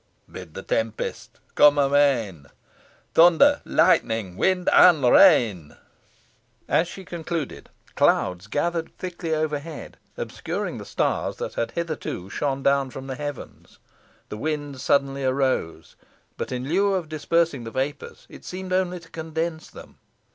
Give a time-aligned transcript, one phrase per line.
[0.31, 2.47] Bid the tempest come amain,
[3.13, 5.75] Thunder, lightning, wind, and rain!" [Illustration: THE
[6.73, 12.63] INCANTATION.] As she concluded, clouds gathered thickly overhead, obscuring the stars that had hitherto shone
[12.63, 13.77] down from the heavens.
[14.29, 15.95] The wind suddenly arose,
[16.35, 19.99] but in lieu of dispersing the vapours it seemed only to condense them.